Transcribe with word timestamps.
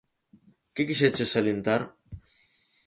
Que 0.73 0.81
quixeches 0.91 1.33
salientar? 1.37 1.79